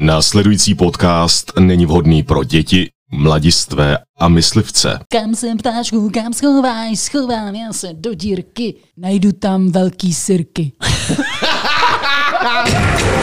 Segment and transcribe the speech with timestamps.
[0.00, 4.98] Následující podcast není vhodný pro děti, mladistvé a myslivce.
[5.12, 10.72] Kam jsem ptáčku, kam schováš, schovám já se do dírky, najdu tam velký sirky.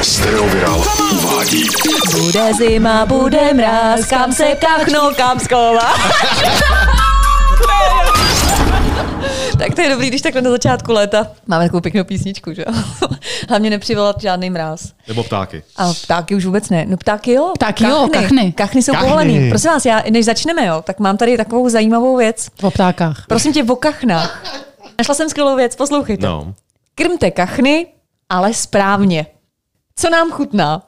[0.01, 1.63] Stereoviral uvádí.
[2.11, 5.93] Bude zima, bude mráz, kam se kachnu, kam schová.
[9.61, 12.73] tak to je dobrý, když takhle na začátku léta máme takovou pěknou písničku, že jo?
[13.49, 14.93] Hlavně nepřivolat žádný mráz.
[15.07, 15.63] Nebo ptáky.
[15.77, 16.85] A ptáky už vůbec ne.
[16.89, 17.51] No ptáky jo.
[17.55, 18.51] Ptáky jo, kachny.
[18.51, 19.05] Kachny jsou Kachny.
[19.07, 19.49] povolený.
[19.49, 22.47] Prosím vás, já, než začneme, jo, tak mám tady takovou zajímavou věc.
[22.63, 23.25] O ptákách.
[23.27, 24.43] Prosím tě, o kachnách.
[24.97, 26.25] Našla jsem skvělou věc, poslouchejte.
[26.27, 26.53] No.
[26.95, 27.87] Krmte kachny,
[28.29, 29.25] ale správně.
[29.95, 30.81] Co nám chutná?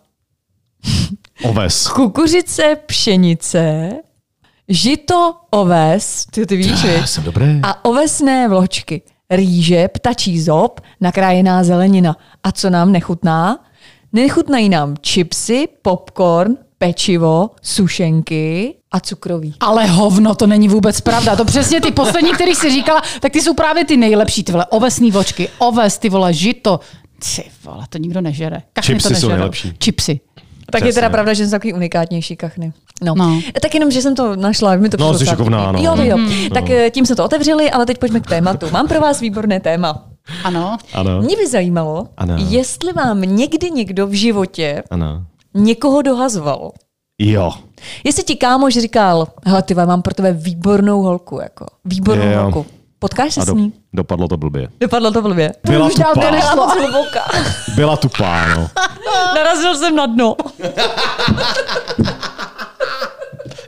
[1.44, 1.88] Oves.
[1.88, 3.92] Kukuřice, pšenice,
[4.70, 7.46] žito, oves, ty, ty víš, Já jsem dobrý.
[7.64, 12.18] a ovesné vločky, rýže, ptačí zob, nakrájená zelenina.
[12.44, 13.60] A co nám nechutná?
[14.14, 19.56] Nechutnají nám chipsy, popcorn, pečivo, sušenky a cukroví.
[19.60, 21.36] Ale hovno, to není vůbec pravda.
[21.36, 24.66] To přesně ty poslední, který jsi říkala, tak ty jsou právě ty nejlepší, ty vole,
[24.66, 26.80] ovesný vočky, oves, ty vole, žito.
[27.36, 28.62] Ty vole, to nikdo nežere.
[28.74, 29.36] Kachny Chipsy to jsou nežerou.
[29.36, 29.74] nejlepší.
[29.84, 30.20] Chipsy.
[30.72, 30.94] Tak je Přesně.
[30.94, 32.74] teda pravda, že jsou takový unikátnější kachny.
[33.04, 33.16] No.
[33.16, 33.42] No.
[33.62, 35.80] Tak jenom, že jsem to našla, mi to No, jsi tak- šikovná, no.
[35.84, 36.18] Jo, jo.
[36.18, 36.50] Mhm.
[36.50, 38.66] Tak eh, tím jsme to otevřeli, ale teď pojďme k tématu.
[38.72, 40.06] Mám pro vás výborné téma.
[40.44, 40.78] Ano.
[40.94, 41.22] Ano.
[41.22, 42.36] Mě by zajímalo, Ano.
[42.50, 45.26] jestli vám někdy někdo v životě Ano.
[45.54, 46.72] někoho dohazoval.
[47.22, 47.52] Jo.
[48.04, 52.42] Jestli ti kámoš říkal, hele ty mám pro tebe výbornou holku, jako výbornou Jo.
[52.42, 52.66] holku.
[53.04, 53.74] Potkáš se A s do, ní?
[53.94, 54.68] dopadlo to blbě.
[54.80, 55.52] Dopadlo to blbě.
[55.68, 56.76] Byla už dávno tupá.
[56.76, 57.08] Byla.
[57.76, 58.70] Byla tupá, no.
[59.36, 60.36] Narazil jsem na dno.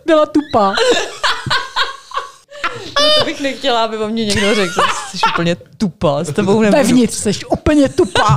[0.05, 0.73] Byla tupá.
[2.99, 4.73] No to bych nechtěla, aby o mě někdo řekl,
[5.11, 6.83] že jsi úplně tupá, s tebou nebudu.
[6.83, 8.35] Vevnitř jsi úplně tupá.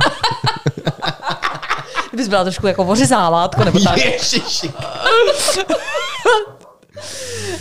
[2.09, 3.97] Kdybys byla trošku jako ořezávátko, nebo tak.
[3.97, 4.71] Ježiši.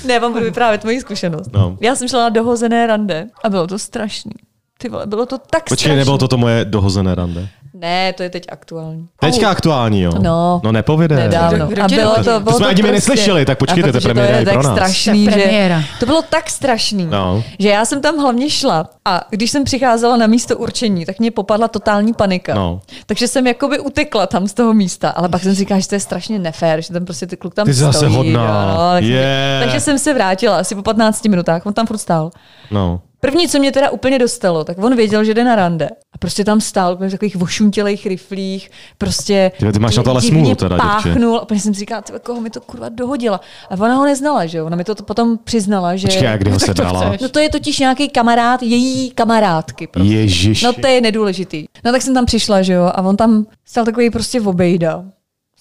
[0.09, 1.51] Ne, vám budu vyprávět moji zkušenost.
[1.53, 1.77] No.
[1.81, 4.33] Já jsem šla na dohozené rande a bylo to strašný.
[4.79, 5.97] Ty vole, bylo to tak Počkej, strašný.
[5.97, 7.49] nebylo to to moje dohozené rande?
[7.81, 9.07] Ne, to je teď aktuální.
[9.21, 10.13] Teďka aktuální, jo?
[10.23, 10.61] No.
[10.65, 11.17] No nepovede.
[11.17, 11.67] Nedávno.
[11.67, 14.01] Kdo A bylo to, To bylo jsme to ani my prostě, neslyšeli, tak počkejte, to
[14.01, 14.73] premiéra to je tak pro nás.
[14.73, 15.83] strašný, To že premiéra.
[16.01, 17.43] to bylo tak strašný, No.
[17.59, 21.31] že já jsem tam hlavně šla a když jsem přicházela na místo určení, tak mě
[21.31, 22.55] popadla totální panika.
[22.55, 22.81] No.
[23.07, 25.95] Takže jsem jakoby utekla tam z toho místa, ale pak jsem si říkala, že to
[25.95, 27.93] je strašně nefér, že tam prostě ty kluk tam Ty stojí.
[27.93, 28.43] zase hodná.
[28.43, 29.61] jo, No, tak jsem- Je.
[29.65, 32.31] takže jsem se vrátila asi po 15 minutách, on tam furt stál.
[32.71, 33.01] No.
[33.21, 35.89] První, co mě teda úplně dostalo, tak on věděl, že jde na rande.
[36.15, 40.23] A prostě tam stál v takových vošuntělejch riflích, prostě Ty- ty máš na to ale
[40.23, 40.89] smůlu teda, děvče.
[40.89, 41.37] páchnul.
[41.37, 43.41] A úplně jsem si říkala, ty, koho mi to kurva dohodila.
[43.71, 44.67] A ona ho neznala, že jo?
[44.67, 46.09] Ona mi to potom přiznala, že...
[46.09, 47.13] Počkej, a kdy ho se dala?
[47.23, 49.87] No to je totiž nějaký kamarád její kamarádky.
[49.87, 50.13] Prostě.
[50.15, 50.65] Ježiši.
[50.67, 51.67] No to je nedůležitý.
[51.85, 55.05] No tak jsem tam přišla, že jo, a on tam stál takový prostě obejda.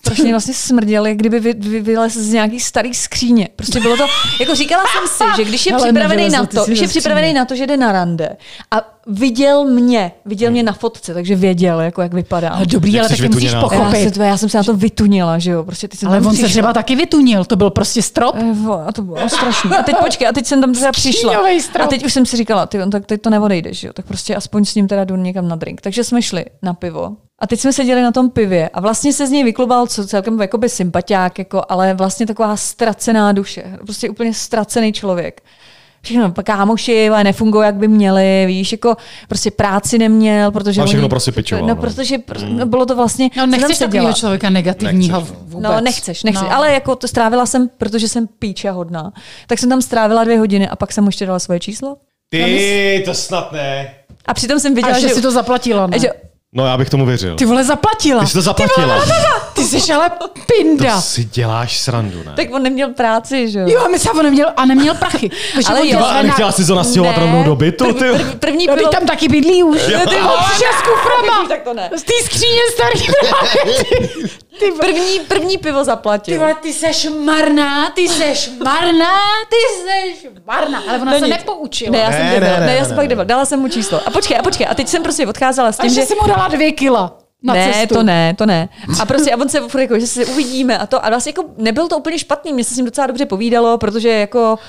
[0.07, 3.49] Strašně vlastně smrděl, jak kdyby vy, vy, vylez z nějaký starý skříně.
[3.55, 4.05] Prostě bylo to,
[4.39, 7.45] jako říkala jsem si, že když je připravený nevylezl na to, když je připravený na
[7.45, 8.37] to, že jde na rande
[8.71, 12.49] a viděl mě, viděl mě na fotce, takže věděl, jako jak vypadá.
[12.49, 13.61] Ale dobrý, ale jsi taky musíš vytuněná.
[13.61, 14.15] já, pochopit.
[14.15, 16.29] se, já jsem se na to vytunila, že jo, prostě ty jsem Ale on se
[16.29, 16.49] přišla.
[16.49, 18.35] třeba taky vytunil, to byl prostě strop.
[18.39, 19.71] Eh, vole, A to bylo strašný.
[19.79, 21.33] A teď počkej, a teď jsem tam teda přišla.
[21.79, 23.93] A teď už jsem si říkala, ty, on tak teď to neodejdeš, jo?
[23.93, 25.81] tak prostě aspoň s ním teda jdu někam na drink.
[25.81, 27.15] Takže jsme šli na pivo.
[27.39, 30.41] A teď jsme seděli na tom pivě a vlastně se z něj vyklubal co celkem
[30.41, 33.63] jakoby sympatiák, jako, ale vlastně taková ztracená duše.
[33.83, 35.41] Prostě úplně ztracený člověk.
[36.01, 38.95] Všechno kámoši ale nefungují, jak by měli, víš, jako
[39.27, 41.81] prostě práci neměl, protože A všechno oni- prostě pičoval, No, no.
[41.81, 43.29] protože pr- no, bylo to vlastně...
[43.37, 45.63] No nechceš takového člověka negativního Nechceš, vůbec.
[45.71, 46.41] No, nechceš, nechceš.
[46.43, 46.49] No.
[46.49, 46.55] No.
[46.55, 49.13] Ale jako to strávila jsem, protože jsem píča hodná.
[49.47, 51.97] Tak jsem tam strávila dvě hodiny a pak jsem mu ještě dala svoje číslo.
[52.29, 53.89] Ty, to snad ne.
[54.25, 55.15] A přitom jsem A viděla, že že...
[55.15, 55.99] si to zaplatila, ne?
[55.99, 56.09] že
[56.53, 57.35] No já bych tomu věřil.
[57.35, 58.21] Ty vole, zaplatila.
[58.21, 59.05] Ty jsi to zaplatila.
[59.53, 60.11] Ty jsi ale
[60.57, 60.95] pinda.
[60.95, 62.33] To si děláš srandu, ne?
[62.35, 63.65] tak on neměl práci, že jo?
[63.69, 65.29] Jo, a my se on neměl, a neměl prachy.
[65.53, 67.99] Takže Ale jo, tě a zve na- nechtěla jsi to nastěhovat rovnou do bytu, ty?
[67.99, 69.81] První, první No, teď tam taky bydlí už.
[69.85, 69.91] ty
[70.21, 70.43] vole,
[70.79, 71.47] s kuframa.
[71.49, 71.89] tak to ne.
[71.97, 72.99] Z té skříně starý.
[74.59, 74.71] Ty, ty.
[74.71, 76.39] První, první pivo ty zaplatil.
[76.39, 79.15] vole, ty seš marná, ty seš marná,
[79.49, 80.83] ty seš marná.
[80.89, 81.37] Ale ona No se nic.
[81.37, 81.91] nepoučila.
[81.91, 82.59] Ne, já Ne, jsem ne, debil.
[82.59, 82.95] ne, Ne, já ne, jsem ne.
[82.95, 83.25] pak debil.
[83.25, 84.01] Dala jsem mu číslo.
[84.05, 84.67] A počkej, a počkej.
[84.69, 86.07] A teď jsem prostě odcházela s A tím, že že...
[86.07, 87.95] si mu dala dvě kila na ne, cestu.
[87.95, 88.69] to ne, to ne.
[89.01, 91.05] A prostě a on se furt jako, že se uvidíme a to.
[91.05, 94.09] A vlastně jako nebyl to úplně špatný, mně se s ním docela dobře povídalo, protože
[94.09, 94.59] jako,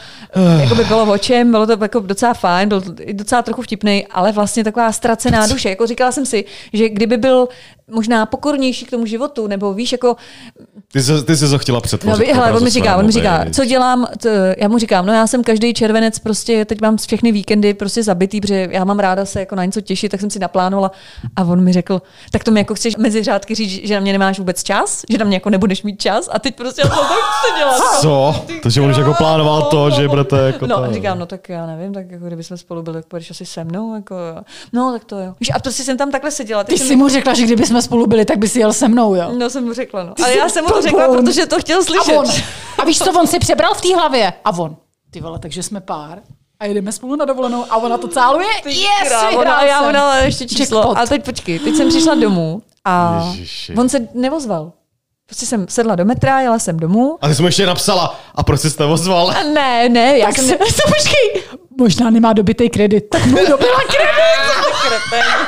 [0.60, 2.82] jako by bylo o čem, bylo to jako docela fajn, byl
[3.12, 5.68] docela trochu vtipný, ale vlastně taková ztracená duše.
[5.70, 7.48] Jako říkala jsem si, že kdyby byl
[7.90, 10.16] možná pokornější k tomu životu, nebo víš, jako
[10.92, 12.26] Ty jsi, ty jsi to chtěla No, přetvořit.
[12.26, 15.12] vy- hele, on mi říká, on mi říká, co dělám, t, já mu říkám, no
[15.12, 19.24] já jsem každý červenec prostě, teď mám všechny víkendy prostě zabitý, protože já mám ráda
[19.24, 20.90] se jako na něco těšit, tak jsem si naplánovala
[21.36, 24.12] a on mi řekl, tak to mi jako chceš mezi řádky říct, že na mě
[24.12, 26.96] nemáš vůbec čas, že na mě jako nebudeš mít čas a teď prostě já to
[26.96, 28.00] tak chci dělat.
[28.00, 28.44] Co?
[28.62, 30.82] Takže on už jako plánoval to, že budete jako No, to.
[30.82, 33.46] a říkám, no tak já nevím, tak jako kdyby jsme spolu byli, tak půjdeš asi
[33.46, 34.14] se mnou, jako.
[34.72, 35.34] No, tak to jo.
[35.54, 36.64] A prostě jsem tam takhle seděla.
[36.64, 39.14] Ty jsi mu řekla, že kdyby jsme spolu byli, tak by si jel se mnou,
[39.14, 39.30] jo?
[39.38, 40.14] No, jsem mu řekla, no.
[40.24, 42.16] Ale já jsem mu to řekla, protože to chtěl A slyšet.
[42.16, 42.24] on.
[42.78, 44.32] A víš, co on si přebral v té hlavě?
[44.44, 44.76] A on.
[45.10, 46.18] Ty vole, takže jsme pár.
[46.60, 48.46] A jedeme spolu na dovolenou a ona to cáluje.
[48.66, 50.78] Yes, Krávo, no a já mu dala ještě číslo.
[50.78, 50.98] Jackpot.
[50.98, 53.74] A teď počkej, teď jsem přišla domů a Ježiši.
[53.74, 54.72] on se nevozval.
[55.26, 57.18] Prostě jsem sedla do metra, jela jsem domů.
[57.20, 59.30] A ty jsi mu ještě napsala, a proč jsi to ozval?
[59.30, 60.44] A ne, ne, já Tak jsem...
[60.44, 61.42] se, se počkej.
[61.78, 63.08] Možná nemá dobitý kredit.
[63.10, 64.08] Tak mu dobila kredit.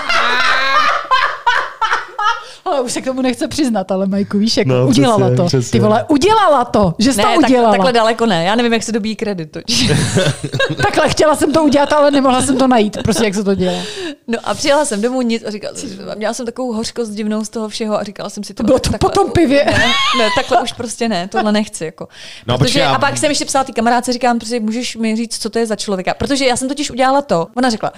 [2.70, 5.44] Ale už se k tomu nechce přiznat, ale Majku, víš, jak No, udělala přesně, to.
[5.46, 5.70] přesně.
[5.70, 7.70] Ty vole, udělala to, že jsi Ne, to tak, udělala.
[7.70, 8.44] takhle daleko ne.
[8.44, 9.56] Já nevím, jak se dobíjí kredit.
[10.82, 12.96] Takhle chtěla jsem to udělat, ale nemohla jsem to najít.
[13.02, 13.78] Prostě jak se to dělá.
[14.26, 17.44] No a přijela jsem domů nic a říkala jsem, si, měla jsem takovou hořkost divnou
[17.44, 18.62] z toho všeho a říkala jsem si to.
[18.62, 19.64] Bylo to takhle- po tom pivě.
[19.64, 19.73] Ne,
[20.19, 21.84] ne, takhle už prostě ne, tohle nechci.
[21.84, 22.08] Jako.
[22.46, 25.38] No, Protože, já- a pak jsem ještě psala té kamarádce, říkám, prostě můžeš mi říct,
[25.43, 26.14] co to je za člověka.
[26.14, 27.46] Protože já jsem totiž udělala to.
[27.56, 27.93] Ona řekla,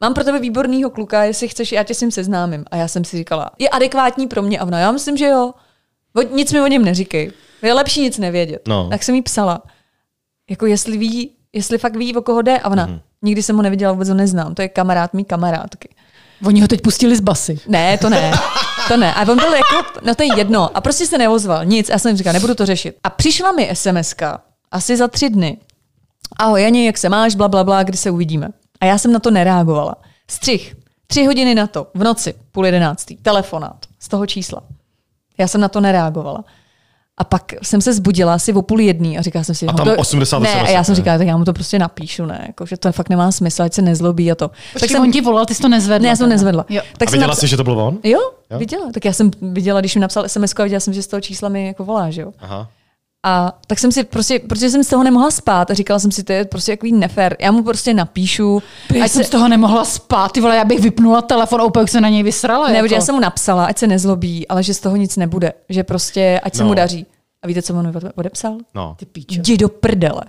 [0.00, 2.64] mám pro tebe výborného kluka, jestli chceš, já tě s ním seznámím.
[2.70, 4.58] A já jsem si říkala, je adekvátní pro mě.
[4.58, 5.52] A ona, já myslím, že jo.
[6.16, 7.32] O- Nic mi o něm neříkej.
[7.62, 8.62] Je lepší nic nevědět.
[8.68, 8.88] No.
[8.90, 9.62] Tak jsem jí psala,
[10.50, 12.58] jako jestli ví, jestli fakt ví, o koho jde.
[12.58, 13.00] A ona, Mhm.
[13.22, 14.54] nikdy jsem ho neviděla, vůbec ho neznám.
[14.54, 15.88] To je kamarád mý kamarádky.
[16.46, 17.60] Oni ho teď pustili z basy.
[17.68, 18.32] Ne, to ne.
[18.88, 19.14] To ne.
[19.14, 20.76] A on byl jako, no to je jedno.
[20.76, 21.64] A prostě se neozval.
[21.64, 21.88] Nic.
[21.88, 22.96] Já jsem jim říkala, nebudu to řešit.
[23.04, 24.14] A přišla mi sms
[24.70, 25.58] asi za tři dny.
[26.38, 28.48] Ahoj Jani, jak se máš, bla, bla, bla, kdy se uvidíme.
[28.80, 29.94] A já jsem na to nereagovala.
[30.30, 30.76] Střih.
[31.06, 34.62] Tři hodiny na to, v noci, půl jedenáctý, telefonát z toho čísla.
[35.38, 36.44] Já jsem na to nereagovala.
[37.18, 39.78] A pak jsem se zbudila asi o půl jedný a říkala jsem si, A no
[39.78, 40.96] tam to, 80 ne, a já jsem ne?
[40.96, 43.72] říkala, tak já mu to prostě napíšu, ne, jako, že to fakt nemá smysl, ať
[43.72, 44.50] se nezlobí a to.
[44.80, 45.02] Tak jsem...
[45.02, 46.02] on ti volal, ty jsi to nezvedla.
[46.02, 46.64] Ne, já jsem to nezvedla.
[46.68, 46.82] Jo.
[46.98, 47.98] Tak A jsem viděla naps- jsi, že to byl on?
[48.04, 48.20] Jo, Jo?
[48.50, 48.92] jo, viděla.
[48.94, 51.48] Tak já jsem viděla, když mi napsal SMS a viděla jsem, že z toho čísla
[51.48, 52.32] mi jako volá, že jo.
[52.40, 52.68] Aha.
[53.28, 56.24] A tak jsem si prostě, protože jsem z toho nemohla spát a říkala jsem si,
[56.24, 57.36] to je prostě takový nefér.
[57.40, 58.62] Já mu prostě napíšu.
[58.94, 61.64] Já ať jsem se, z toho nemohla spát, ty vole, já bych vypnula telefon a
[61.64, 62.68] úplně se na něj vysrala.
[62.68, 62.94] ne, jako.
[62.94, 65.52] já jsem mu napsala, ať se nezlobí, ale že z toho nic nebude.
[65.68, 66.68] Že prostě, ať se No.
[66.68, 67.06] mu daří.
[67.42, 68.56] A víte, co on mi odepsal?
[68.74, 68.94] No.
[68.98, 69.34] Ty píčo.
[69.40, 70.22] Jdi do prdele.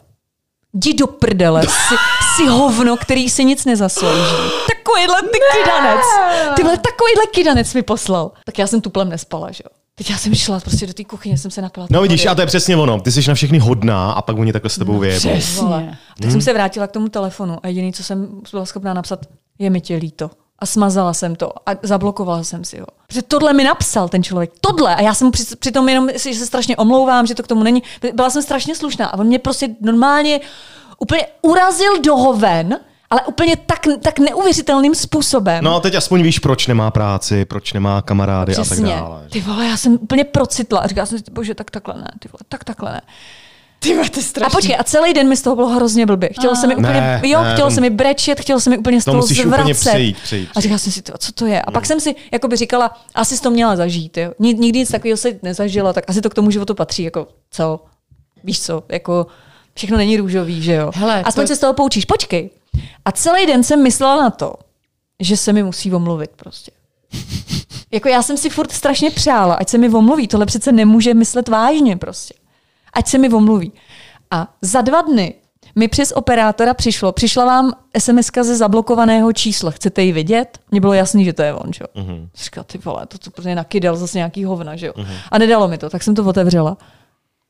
[0.73, 1.63] Jdi do prdele.
[1.63, 1.95] Jsi,
[2.35, 4.35] jsi hovno, který si nic nezaslouží.
[4.75, 6.05] Takovýhle ty kydanec.
[6.55, 8.31] Ty vole, takovýhle kydanec mi poslal.
[8.45, 9.76] Tak já jsem tuplem nespala, že jo.
[9.97, 11.87] Teď já jsem šla prostě do té kuchyně, jsem se napila.
[11.89, 12.99] No vidíš, a to je přesně ono.
[13.01, 15.29] Ty jsi na všechny hodná a pak oni takhle s tebou vyjedou.
[15.29, 15.61] Přesně.
[15.61, 15.97] Vole.
[16.11, 19.19] A tak jsem se vrátila k tomu telefonu a jediný, co jsem byla schopná napsat,
[19.59, 20.29] je mi tě líto.
[20.59, 22.85] A smazala jsem to a zablokovala jsem si ho.
[23.07, 24.51] Protože tohle mi napsal ten člověk.
[24.61, 24.95] Tohle.
[24.95, 27.63] A já jsem mu při- přitom jenom, že se strašně omlouvám, že to k tomu
[27.63, 27.83] není.
[28.13, 30.39] Byla jsem strašně slušná a on mě prostě normálně
[30.99, 32.79] úplně urazil do hoven,
[33.09, 35.63] ale úplně tak, tak neuvěřitelným způsobem.
[35.63, 38.85] No a teď aspoň víš, proč nemá práci, proč nemá kamarády a tak Přesně.
[38.95, 39.21] dále.
[39.31, 40.79] Ty vole, já jsem úplně procitla.
[40.79, 43.01] A říkala jsem si, bože, tak takhle ne, ty vole, tak takhle ne.
[43.79, 44.51] Ty vole, to je A strašný.
[44.57, 46.29] počkej, a celý den mi z toho bylo hrozně blbě.
[46.33, 48.77] Chtělo se mi úplně, Ne, jo, ne, chtělo to- se mi brečet, chtělo se mi
[48.77, 49.59] úplně z to toho musíš zvracet.
[49.61, 51.61] úplně přejít, přejít, A říkala jsem si, to, co to je.
[51.61, 54.17] A pak jsem si jakoby říkala, asi jsi to měla zažít.
[54.17, 54.31] Jo.
[54.39, 57.03] Ni- Nikdy nic takového se nezažila, tak asi to k tomu životu patří.
[57.03, 57.79] Jako, co?
[58.43, 58.83] Víš co?
[58.89, 59.27] Jako,
[59.75, 60.91] všechno není růžový, že jo?
[60.95, 62.05] Hele, Aspoň to- se z toho poučíš.
[62.05, 62.49] Počkej.
[63.05, 64.53] A celý den jsem myslela na to,
[65.19, 66.71] že se mi musí omluvit prostě.
[67.91, 70.27] Jako já jsem si furt strašně přála, ať se mi omluví.
[70.27, 72.33] Tohle přece nemůže myslet vážně prostě.
[72.93, 73.71] Ať se mi omluví.
[74.31, 75.33] A za dva dny
[75.75, 80.59] mi přes operátora přišlo, přišla vám sms ze zablokovaného čísla, chcete ji vidět?
[80.71, 82.03] Mně bylo jasný, že to je on, že jo.
[82.03, 82.29] Uh-huh.
[82.35, 84.93] Říkala, ty vole, to, to prostě nakydal zase nějaký hovna, že jo.
[84.93, 85.17] Uh-huh.
[85.31, 86.77] A nedalo mi to, tak jsem to otevřela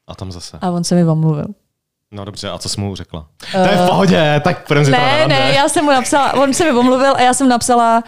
[0.07, 0.57] A tam zase.
[0.61, 1.45] a on se mi omluvil.
[2.11, 3.27] No dobře, a co jsi mu řekla?
[3.51, 5.35] To je v pohodě, tak půjdeme zítra na Ne, rande.
[5.39, 8.03] ne, já jsem mu napsala, on se mi omluvil a já jsem napsala,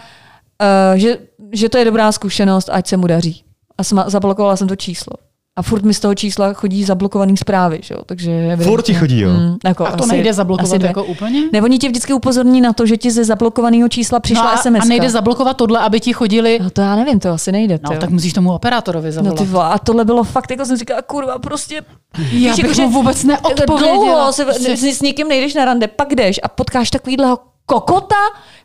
[0.92, 1.18] uh, že,
[1.52, 3.44] že to je dobrá zkušenost, ať se mu daří.
[3.78, 5.12] A jsem, zablokovala jsem to číslo.
[5.58, 8.00] A furt mi z toho čísla chodí zablokovaný zprávy, že jo?
[8.06, 9.30] Takže Furt ti chodí, jo?
[9.30, 10.88] Mm, jako A to asi- nejde asi zablokovat dvě.
[10.88, 11.42] jako úplně?
[11.52, 14.56] Ne, oni tě vždycky upozorní na to, že ti ze zablokovaného čísla přišla no a,
[14.56, 14.82] SMS.
[14.84, 16.58] a nejde zablokovat tohle, aby ti chodili...
[16.62, 17.78] No to já nevím, to asi nejde.
[17.90, 19.38] No, tak musíš tomu operátorovi No zavolat.
[19.38, 21.82] ty vole, a tohle bylo fakt, jako jsem říkala, kurva, prostě...
[22.32, 23.94] Já bych mu vůbec neodpověděla.
[23.96, 27.38] Dlouho se, Prostě- s, s nikým nejdeš na rande, pak jdeš a potkáš takovýhleho
[27.70, 28.14] kokota,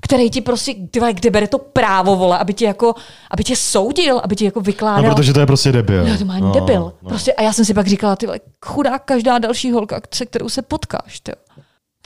[0.01, 2.95] který ti prostě, ty vole, kde bere to právo, vole, aby tě jako,
[3.31, 5.09] aby tě soudil, aby ti jako vykládal.
[5.09, 6.05] No, protože to je prostě debil.
[6.05, 6.93] No, to má no, debil.
[7.01, 7.09] No.
[7.09, 8.27] Prostě, a já jsem si pak říkala, ty
[8.65, 11.31] chudá každá další holka, se kterou se potkáš, ty.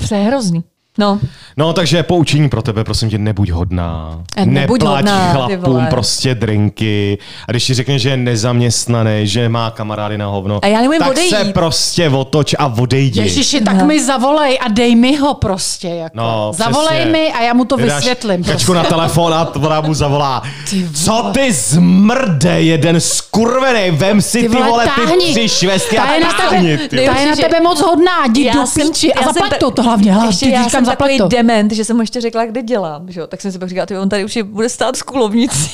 [0.09, 0.63] To je hrozný.
[0.97, 1.19] No,
[1.57, 4.19] No, takže poučení pro tebe, prosím tě, nebuď hodná.
[4.37, 5.87] Eh, nebuď Neplať hodná, ty chlapům vole.
[5.89, 7.17] prostě drinky.
[7.47, 11.09] A když ti řekne, že je nezaměstnaný, že má kamarády na hovno, A já tak
[11.09, 11.29] odejít.
[11.29, 13.19] se prostě otoč a odejdi.
[13.21, 15.87] Ježiši, tak mi zavolej a dej mi ho prostě.
[15.87, 16.17] Jako.
[16.17, 17.11] No, zavolej přesně.
[17.11, 18.43] mi a já mu to Vydáš vysvětlím.
[18.43, 18.73] Kačku Prostě.
[18.73, 20.43] na telefon a ona mu zavolá.
[20.69, 21.31] Ty Co vole.
[21.33, 25.31] ty zmrde, jeden skurvený, vem si ty, vole, ty táhni.
[25.33, 26.95] tři švestky Ta a je na táhni, tebe, ty.
[27.05, 30.13] ta je na tebe moc hodná, jdi do píči a zaplať to, to hlavně.
[30.13, 31.27] Hlavně, ty říkám, jsem takový to.
[31.27, 33.27] dement, že jsem mu ještě řekla, kde dělám, že jo?
[33.27, 35.71] tak jsem si pak říkala, ty on tady už je, bude stát s kulovnicí,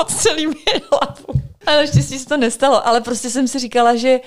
[0.00, 0.54] odstřelí mi
[0.90, 1.42] hlavu.
[1.66, 4.20] A naštěstí se to nestalo, ale prostě jsem si říkala, že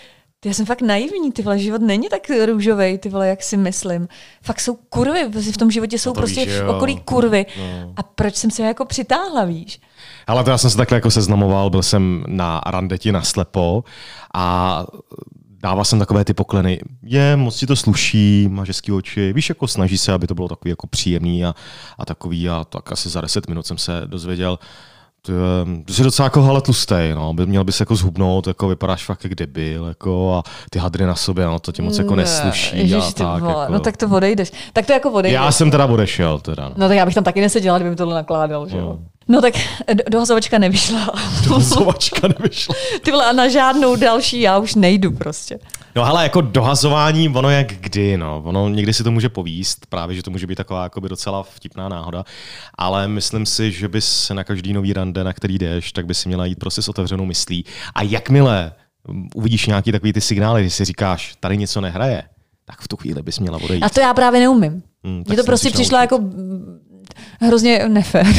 [0.46, 4.08] já jsem fakt naivní, ty vole, život není tak růžový, ty vole, jak si myslím.
[4.42, 7.46] Fakt jsou kurvy, prostě v tom životě jsou to prostě víš, že okolí kurvy.
[7.98, 9.80] A proč jsem se jako přitáhla, víš?
[10.28, 13.84] Ale to já jsem se takhle jako seznamoval, byl jsem na randeti na slepo
[14.34, 14.86] a
[15.64, 16.80] dával jsem takové ty pokleny.
[17.04, 20.48] Je, moc ti to sluší, máš hezký oči, víš, jako snaží se, aby to bylo
[20.48, 21.56] takový jako příjemný a,
[21.98, 24.60] a takový a tak asi za 10 minut jsem se dozvěděl,
[25.86, 29.24] ty jsi docela jako hele tlustej, no, by, měl bys jako zhubnout, jako vypadáš fakt
[29.24, 32.94] jak debil, jako a ty hadry na sobě, no, to ti moc jako nesluší Ježiš,
[32.94, 33.44] a tak.
[33.44, 33.74] vole, jako.
[33.74, 34.52] No tak to odejdeš.
[34.74, 35.36] Tak to jako odejdeš.
[35.36, 36.64] Já jsem teda odešel, teda.
[36.64, 36.74] No.
[36.78, 38.86] No tak já bych tam taky neseděla, kdyby mi tohle nakládal, že jo.
[38.86, 39.54] No tak
[39.94, 41.14] do- dohazovačka nevyšla.
[41.48, 42.76] Dohazovačka nevyšla.
[43.04, 45.60] Ty vole, a na žádnou další já už nejdu prostě.
[45.96, 48.42] No hele, jako dohazování, ono jak kdy, no.
[48.46, 51.90] Ono někdy si to může povíst, právě, že to může být taková jakoby docela vtipná
[51.90, 52.24] náhoda,
[52.78, 56.28] ale myslím si, že bys na každý nový rande, na který jdeš, tak by si
[56.28, 57.66] měla jít prostě s otevřenou myslí.
[57.96, 58.72] A jakmile
[59.08, 62.24] mm, uvidíš nějaký takový ty signály, když si říkáš, tady něco nehraje,
[62.66, 63.84] tak v tu chvíli bys měla odejít.
[63.84, 64.84] A to já právě neumím.
[65.04, 66.12] Hmm, tak Mně to prostě přišlo naučit.
[66.12, 66.24] jako
[67.42, 68.26] hrozně nefér.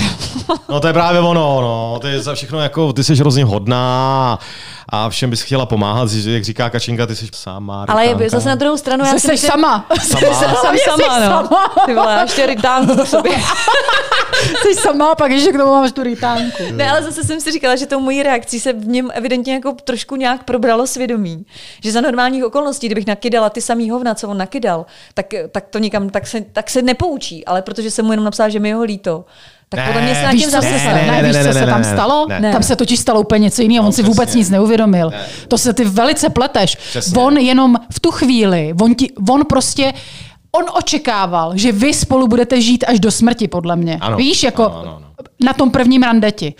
[0.69, 1.99] No to je právě ono, no.
[2.03, 4.39] Ty za všechno jako, ty jsi hrozně hodná
[4.89, 7.85] a všem bys chtěla pomáhat, že- jak říká Kačinka, ty jsi sama.
[7.89, 9.87] Ale je, zase na druhou stranu já Jsi si myslím, sama.
[10.03, 10.19] Jsem
[10.63, 11.27] Hlavně jsi sama, no.
[11.27, 11.73] sama.
[11.87, 13.33] Ty vole, já ještě rytánku k sobě.
[14.63, 16.63] Jsi sama, pak ještě k tomu máš tu rytánku.
[16.73, 19.73] Ne, ale zase jsem si říkala, že tou mojí reakcí se v něm evidentně jako
[19.85, 21.47] trošku nějak probralo svědomí.
[21.85, 25.79] Že za normálních okolností, kdybych nakydala ty samý hovna, co on nakydal, tak, tak to
[25.79, 27.45] nikam, tak se, tak se nepoučí.
[27.45, 29.25] Ale protože jsem mu jenom napsala, že mi je ho líto,
[29.69, 31.37] tak Ne, podle mě se Víš, tím co se, zase ne, ne, ne, ne, víš,
[31.37, 32.27] ne, co ne, se ne, tam ne, stalo?
[32.29, 32.53] ne.
[32.53, 33.87] Tam se totiž stalo úplně něco jiného.
[33.87, 35.13] On si vůbec nic neuvědomil.
[35.49, 36.77] To se ty velice pleteš.
[36.77, 37.19] Přesně.
[37.23, 39.93] On jenom v tu chvíli, on, ti, on prostě
[40.53, 43.99] On očekával, že vy spolu budete žít až do smrti, podle mě.
[44.01, 45.06] Ano, Víš, jako ano, ano, ano.
[45.41, 46.55] Na tom prvním randeti.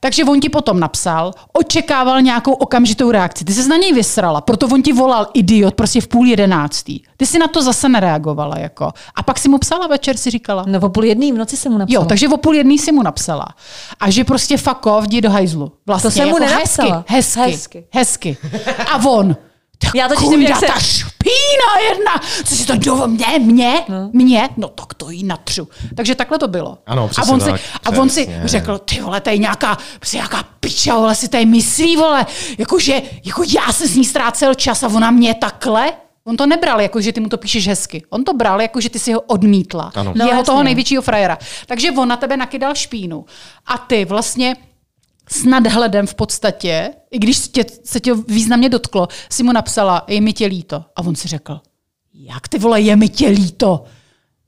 [0.00, 3.44] Takže on ti potom napsal, očekával nějakou okamžitou reakci.
[3.44, 7.00] Ty se na něj vysrala, proto on ti volal idiot prostě v půl jedenáctý.
[7.16, 8.58] Ty si na to zase nereagovala.
[8.58, 8.92] Jako.
[9.14, 10.64] A pak si mu psala večer, si říkala.
[10.66, 12.02] No o půl jedný v noci jsem mu napsala.
[12.02, 13.46] Jo, takže o půl jedný si mu napsala.
[14.00, 15.72] A že prostě off, jdi do hajzlu.
[15.86, 17.04] Vlastně To jsem mu jako nenapsala.
[17.08, 17.84] Hezky, hezky, Hezky.
[17.92, 18.36] hezky.
[18.92, 19.36] A on,
[19.78, 22.12] tak Já totiž kunda, jak se- ta špína jedna,
[22.44, 24.10] co si to do mě, mě, no.
[24.12, 25.68] mě, no tak to jí natřu.
[25.96, 26.78] Takže takhle to bylo.
[26.86, 28.42] Ano, a přesně on, si, tak, a on si přesně.
[28.44, 29.78] řekl, ty vole, to je nějaká,
[30.12, 32.26] nějaká piča, vole, si tady myslí, vole,
[32.58, 35.92] jakože, jako já se s ní ztrácel čas a ona mě takhle.
[36.24, 38.02] On to nebral, jako že ty mu to píšeš hezky.
[38.10, 39.92] On to bral, jako že ty si ho odmítla.
[39.94, 40.12] Ano.
[40.16, 40.44] No, Jeho jasně.
[40.44, 41.38] toho největšího frajera.
[41.66, 43.24] Takže on na tebe nakydal špínu.
[43.66, 44.56] A ty vlastně
[45.32, 50.20] s nadhledem v podstatě, i když tě, se tě významně dotklo, si mu napsala, je
[50.20, 50.84] mi tě líto.
[50.96, 51.60] A on si řekl,
[52.14, 53.84] jak ty vole, je mi tě líto.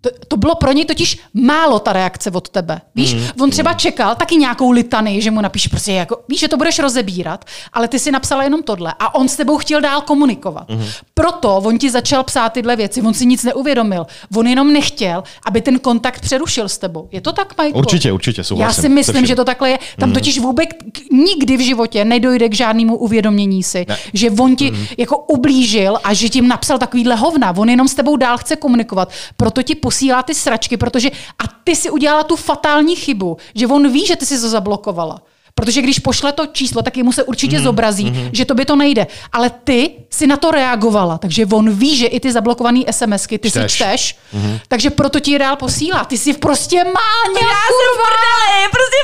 [0.01, 2.81] To, to bylo pro něj totiž málo ta reakce od tebe.
[2.95, 6.49] Víš, mm, on třeba čekal taky nějakou litany, že mu napíše prostě jako, víš, že
[6.49, 10.01] to budeš rozebírat, ale ty si napsala jenom tohle a on s tebou chtěl dál
[10.01, 10.69] komunikovat.
[10.69, 10.85] Mm.
[11.15, 14.07] Proto on ti začal psát tyhle věci, on si nic neuvědomil.
[14.37, 17.09] On jenom nechtěl, aby ten kontakt přerušil s tebou.
[17.13, 17.79] Je to tak, Majko?
[17.79, 18.69] Určitě, určitě, souhlasím.
[18.77, 19.79] Já si myslím, že to takhle je.
[19.99, 20.15] Tam mm.
[20.15, 20.69] totiž vůbec
[21.13, 23.97] nikdy v životě nedojde k žádnému uvědomění si, Ne.
[24.15, 24.87] že on ti mm.
[24.99, 27.57] jako ublížil a že ti napsal takovýhle hovna.
[27.57, 29.11] On jenom s tebou dál chce komunikovat.
[29.37, 33.91] Proto ti posílá ty sračky, protože a ty si udělala tu fatální chybu, že on
[33.91, 35.19] ví, že ty si to zablokovala.
[35.55, 38.31] Protože když pošle to číslo, tak jemu se určitě mm, zobrazí, mm.
[38.33, 39.07] že tobě to nejde.
[39.33, 43.51] Ale ty si na to reagovala, takže on ví, že i ty zablokované SMSky ty
[43.51, 43.73] Čteš.
[43.73, 44.01] si čteš,
[44.33, 44.59] mm.
[44.69, 46.05] takže proto ti je dál posílá.
[46.05, 49.01] Ty si prostě má nějakou prdeli, prostě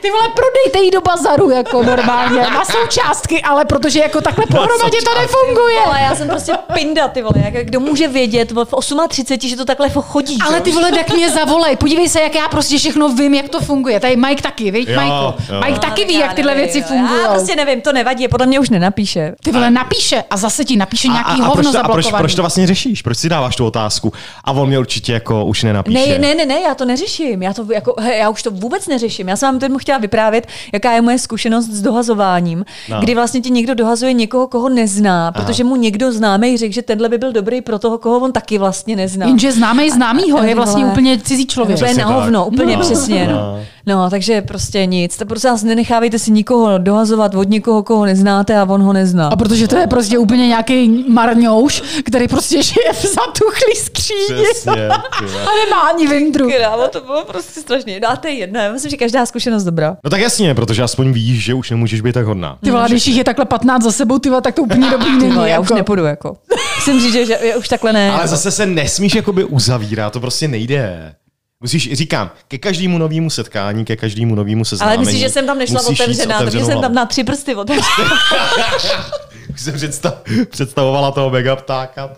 [0.00, 4.98] ty vole, prodejte jí do bazaru, jako normálně, na součástky, ale protože jako takhle pohromadě
[5.04, 5.78] to nefunguje.
[5.86, 7.34] Ale já jsem prostě pinda, ty vole.
[7.44, 8.66] Jak, kdo může vědět v
[9.08, 10.38] 38, že to takhle chodí.
[10.46, 11.76] Ale ty vole, tak mě zavolej.
[11.76, 14.00] Podívej se, jak já prostě všechno vím, jak to funguje.
[14.00, 15.34] Tady Mike taky, Michael?
[15.52, 15.60] jo.
[15.66, 17.22] Mike taky ví, Já jak tyhle věci fungují.
[17.22, 19.34] Já prostě nevím, to nevadí, podle mě už nenapíše.
[19.44, 22.12] Ty vole, napíše a zase ti napíše nějaký a, a, hovno proč, to, a proč,
[22.12, 23.02] proč to vlastně řešíš?
[23.02, 24.12] Proč si dáváš tu otázku?
[24.44, 25.98] A on mě určitě jako už nenapíše.
[25.98, 27.42] Ne, ne, ne, ne, já to neřeším.
[27.42, 29.28] Já, to, jako, he, já už to vůbec neřeším.
[29.28, 33.00] Já jsem vám to jsem mu chtěla vyprávět, jaká je moje zkušenost s dohazováním, no.
[33.00, 35.32] kdy vlastně ti někdo dohazuje někoho, koho nezná, Aha.
[35.32, 38.58] protože mu někdo známý řekl, že tenhle by byl dobrý pro toho, koho on taky
[38.58, 39.26] vlastně nezná.
[39.26, 41.78] Jenže známý známýho je vlastně úplně cizí člověk.
[41.78, 42.82] To je na hovno, úplně no.
[42.82, 43.28] přesně.
[43.28, 43.60] No.
[43.86, 45.16] no, takže prostě nic.
[45.16, 49.28] To prostě vás nenechávejte si nikoho dohazovat od někoho, koho neznáte a on ho nezná.
[49.28, 54.42] A protože to je prostě úplně nějaký marňouš, který prostě žije v zatuchlý skříni.
[54.42, 54.88] Přesně.
[54.88, 56.50] a nemá ani vindru.
[56.50, 58.00] Krávo, to bylo prostě strašně.
[58.00, 58.60] No je jedno.
[58.60, 59.96] Já myslím, že každá zkušenost dobrá.
[60.04, 62.58] No tak jasně, protože aspoň víš, že už nemůžeš být tak hodná.
[62.64, 65.18] Ty vole, když jich je takhle 15 za sebou, ty vole, tak to úplně dobrý
[65.18, 65.34] není.
[65.34, 65.62] No, já jako.
[65.62, 66.36] už nepůjdu, jako.
[66.76, 68.10] Musím říct, že, že já už takhle ne.
[68.10, 71.14] Ale zase se nesmíš jakoby uzavírat, to prostě nejde.
[71.60, 74.96] Musíš, říkám, ke každému novému setkání, ke každému novému seznámení.
[74.96, 77.84] Ale myslíš, že jsem tam nešla otevřená, takže otevřenou jsem tam na tři prsty otevřená.
[79.54, 82.10] Už jsem představ, představovala toho mega ptáka.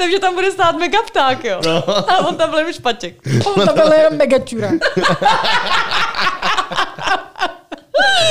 [0.00, 1.60] Takže tam bude stát mega pták, jo.
[1.64, 1.84] No.
[2.10, 3.14] A on tam byl už špaček.
[3.44, 4.68] On to byl jenom mega čura.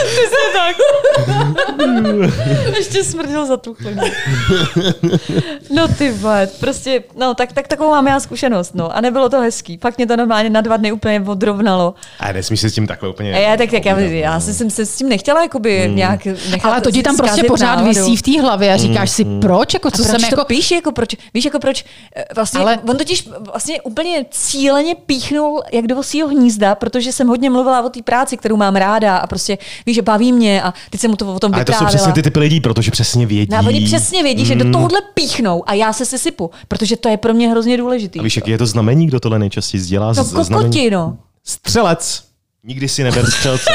[0.05, 0.75] Přesně tak.
[2.77, 3.75] Ještě smrdil za tu
[5.69, 8.95] No ty vole, prostě, no tak, tak takovou mám já zkušenost, no.
[8.97, 9.77] A nebylo to hezký.
[9.77, 11.93] Fakt mě to normálně na dva dny úplně odrovnalo.
[12.19, 13.33] A nesmíš se s tím takhle úplně...
[13.33, 15.95] A já tak, tak já, já jsem, jsem se s tím nechtěla jakoby Hmm.
[15.95, 17.87] nějak nechat Ale to ti tam prostě pořád náladu.
[17.87, 19.73] visí v té hlavě a říkáš si, proč?
[19.73, 20.45] Jako, co a proč jsem to jako...
[20.45, 21.85] píše, jako proč, víš, jako proč,
[22.15, 22.83] eh, vlastně, Ale- Ale...
[22.89, 27.89] on totiž vlastně úplně cíleně píchnul jak do vosího hnízda, protože jsem hodně mluvila o
[27.89, 31.15] té práci, kterou mám ráda a prostě, víš, že baví mě a teď jsem mu
[31.15, 33.51] to o tom Ale to jsou přesně ty typy lidí, protože přesně vědí.
[33.51, 37.09] No, a oni přesně vědí, že do tohohle píchnou a já se sesypu, protože to
[37.09, 38.19] je pro mě hrozně důležitý.
[38.19, 40.13] A víš, jaký je to znamení, kdo tohle nejčastěji dělá?
[40.13, 40.49] Z- znamení?
[40.69, 41.17] kokoti, no.
[41.43, 42.23] Střelec.
[42.63, 43.71] Nikdy si neber střelce.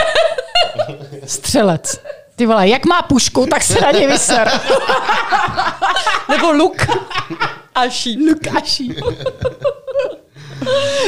[1.26, 2.00] Střelec.
[2.36, 4.50] Ty vole, jak má pušku, tak se na něj vyser.
[6.28, 6.86] Nebo luk.
[7.74, 8.20] A šíp.
[8.28, 8.94] Lukáši.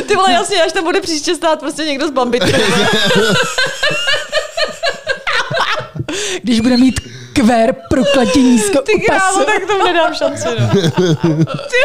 [0.09, 2.52] Ty vole, jasně, až tam bude příště stát prostě někdo z bambitky.
[6.47, 7.00] Když bude mít
[7.33, 10.69] kvér prokletě nízko Ty krávo, tak tomu nedám šanci, no.
[11.45, 11.76] Ty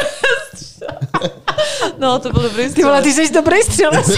[1.98, 3.04] No, to byl dobrý Ty vole, střelec.
[3.04, 4.08] ty jsi dobrý střelec.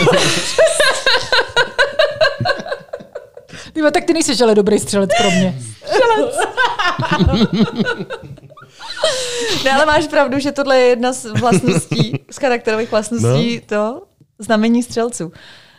[3.74, 5.60] Ty vole, tak ty nejsi ale dobrý střelec pro mě.
[9.64, 14.02] Ne, ale máš pravdu, že tohle je jedna z vlastností, z charakterových vlastností to
[14.40, 15.32] znamení střelců.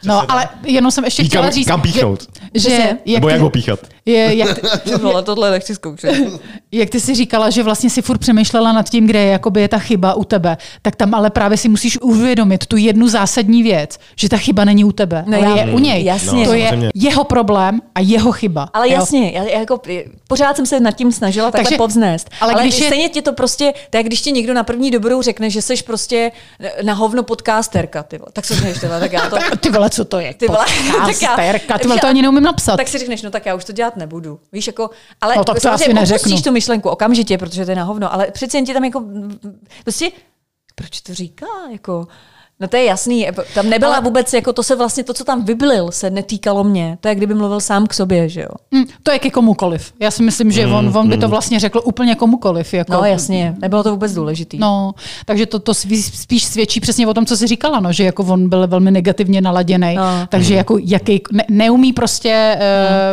[0.05, 2.23] No, ale jenom jsem ještě chtěla kam, říct, kam píchnout.
[2.55, 3.79] že, že jak, Nebo jak ho píchat.
[4.07, 6.15] je, jak, Ty vole, tohle nechci zkoušet.
[6.73, 9.69] jak ty si říkala, že vlastně si furt přemýšlela nad tím, kde je, jakoby je
[9.69, 13.99] ta chyba u tebe, tak tam ale právě si musíš uvědomit tu jednu zásadní věc,
[14.17, 16.05] že ta chyba není u tebe, No ale já- je u něj.
[16.05, 16.45] jasně.
[16.45, 16.91] To No, je samozřejmě.
[16.95, 18.69] jeho problém a jeho chyba.
[18.75, 19.81] Ale jasně, já, já jako,
[20.29, 22.31] pořád jsem se nad tím snažila takhle Takže- povznést.
[22.41, 24.91] ale Ale, ale když je- stejně ti to prostě, tak když ti někdo na první
[24.91, 26.33] dobrou řekne, že jsi prostě
[26.83, 29.37] na hovno podcasterka, ty vole, tak se řekneš, tak já to...
[29.61, 30.35] Ty vole, co to je?
[30.35, 30.67] Ty vole,
[31.07, 32.77] tak já- ty vole, to ani neumím napsat.
[32.77, 34.41] Tak si řekneš, no tak já už to dělat nebudu.
[34.53, 36.41] Víš, jako, ale No, tak to asi neřeknu.
[36.43, 39.03] tu myšlenku okamžitě, protože to je na hovno, ale přeci jen ti tam jako,
[39.83, 40.11] prostě,
[40.75, 42.07] proč to říká, jako,
[42.65, 45.45] No to je jasný, tam nebyla Ale- vůbec, jako to se vlastně, to, co tam
[45.45, 46.99] vyblil, se netýkalo mě.
[47.01, 48.49] To je, kdyby mluvil sám k sobě, že jo.
[48.75, 49.93] Hm, to je ke komukoliv.
[50.01, 52.75] Já si myslím, že on, on by to vlastně řekl úplně komukoliv.
[52.75, 54.59] Jako, No jasně, nebylo to vůbec důležitý.
[54.59, 54.93] No,
[55.27, 58.49] takže to, to spíš svědčí přesně o tom, co jsi říkala, no, že jako on
[58.49, 60.27] byl velmi negativně naladěný, No.
[60.29, 62.59] takže jako jaký, ne, neumí prostě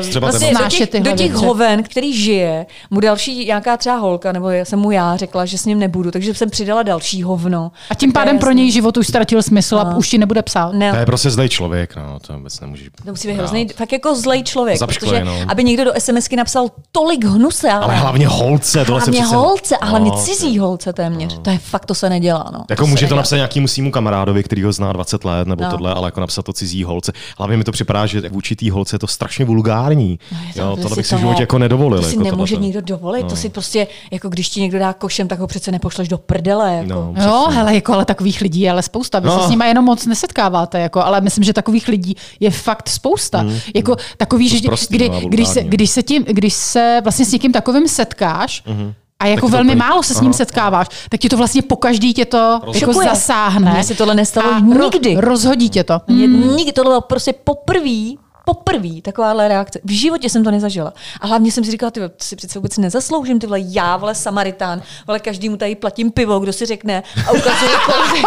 [0.01, 3.77] uh, Třeba Vlastně ten- do těch, tyhle do těch hoven, který žije, mu další nějaká
[3.77, 6.83] třeba holka, nebo já jsem mu já řekla, že s ním nebudu, takže jsem přidala
[6.83, 7.71] další hovno.
[7.89, 9.97] A tím pádem pro něj život už ztratil smysl a No.
[9.97, 10.73] už ti nebude psát.
[10.73, 12.87] Ne, To je prostě zlej člověk, no, to vůbec nemůžeš.
[13.05, 15.35] To musí být hrozný, fakt jako zlej člověk, Zapšklej, protože no.
[15.47, 19.35] aby někdo do SMSky napsal tolik hnuse, ale, Ale hlavně holce, tohle se hlavně přece...
[19.35, 21.39] holce a hlavně No, cizí holce téměř.
[21.41, 22.49] To je fakt, to se nedělá.
[22.53, 22.65] No.
[22.69, 23.17] Jako se může to nedělá.
[23.19, 25.69] napsat nějakýmu svýmu kamarádovi, který ho zná 20 let nebo No.
[25.71, 27.11] tohle, ale jako napsat to cizí holce.
[27.37, 30.19] Hlavně mi to připadá, že vůči té holce je to strašně vulgární.
[30.53, 32.01] to- jo, to tohle si bych si v životě jako nedovolil.
[32.01, 35.27] To si jako nemůže nikdo dovolit, to si prostě, jako když ti někdo dá košem,
[35.27, 36.73] tak ho přece nepošleš do prdele.
[36.73, 37.13] Jako.
[37.25, 39.19] No, hele, jako, ale takových lidí je ale spousta.
[39.21, 39.39] Vy no.
[39.39, 43.43] Se s nimi jenom moc nesetkáváte, jako, ale myslím, že takových lidí je fakt spousta.
[43.43, 43.57] Mm.
[43.75, 47.31] Jako takový, že sprostý, kdy, no, když, se, když, se tím, když se vlastně s
[47.31, 48.93] někým takovým setkáš, mm.
[49.19, 50.37] a jako velmi úplně- málo se s ním Aha.
[50.37, 53.73] setkáváš, tak ti to vlastně po každý tě to jako zasáhne.
[53.73, 55.15] Mně se tohle nestalo a nikdy.
[55.17, 55.99] rozhodí tě to.
[56.07, 58.15] Mě Nikdy, tohle bylo prostě poprvé,
[58.53, 59.79] poprvé takováhle reakce.
[59.83, 60.93] V životě jsem to nezažila.
[61.21, 64.81] A hlavně jsem si říkala, ty si přece vůbec nezasloužím, ty vole, já, vole, Samaritán,
[65.07, 68.25] vole, každému tady platím pivo, kdo si řekne a ukazuje kolik.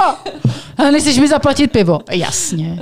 [0.79, 1.99] Ale nechceš mi zaplatit pivo?
[2.11, 2.79] Jasně.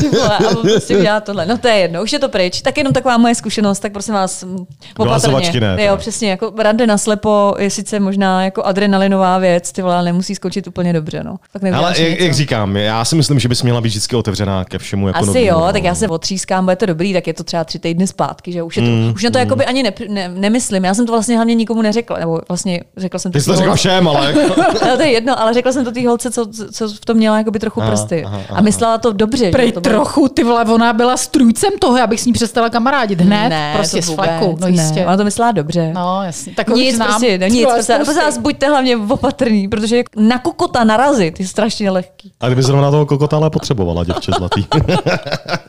[0.00, 1.46] Ty vole, a prostě udělá tohle.
[1.46, 2.62] No to je jedno, už je to pryč.
[2.62, 5.60] Tak jenom taková moje zkušenost, tak prosím vás, mm, opatrně.
[5.60, 9.94] ne, jo, přesně, jako rande na slepo je sice možná jako adrenalinová věc, ty vole,
[9.94, 11.36] ale nemusí skočit úplně dobře, no.
[11.74, 12.24] Ale jak, něco.
[12.24, 15.06] jak, říkám, já si myslím, že bys měla být vždycky otevřená ke všemu.
[15.06, 15.72] Jako Asi novému, jo, no.
[15.72, 18.62] tak já se otřískám, bude to dobrý, tak je to třeba tři týdny zpátky, že
[18.62, 20.84] už, je to, mm, už na to jakoby ani ne, ne, nemyslím.
[20.84, 23.74] Já jsem to vlastně hlavně nikomu neřekla, nebo vlastně řekla jsem Ty jsi to řekla
[23.74, 24.60] všem, ale jako...
[24.86, 27.38] No, to je jedno, ale řekla jsem to té holce, co, co v tom měla
[27.38, 28.24] jakoby trochu Aha, prsty.
[28.24, 29.44] aha, aha, a myslela to dobře.
[29.44, 32.32] že Prej to bylo- trochu, ty vole, ona byla strůjcem toho, já bych s ní
[32.32, 34.72] přestala kamarádit hned, ne, prostě to vůbec, fleku, no ne.
[34.72, 35.06] jistě.
[35.06, 35.90] Ona to myslela dobře.
[35.94, 36.54] No, jasně.
[36.54, 37.08] Tak nic, znám.
[37.08, 41.90] prostě, no, nic, prostě, prostě vás buďte hlavně opatrný, protože na kokota narazit je strašně
[41.90, 42.32] lehký.
[42.40, 44.66] A kdyby zrovna toho kokota ale potřebovala, děvče zlatý.